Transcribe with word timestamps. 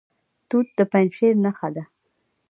توت 0.49 0.67
د 0.77 0.79
پنجشیر 0.91 1.33
نښه 1.43 1.69
ده. 1.75 1.83